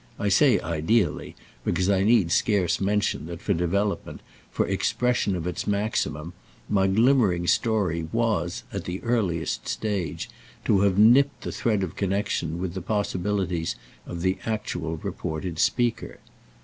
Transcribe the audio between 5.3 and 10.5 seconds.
of its maximum, my glimmering story was, at the earliest stage,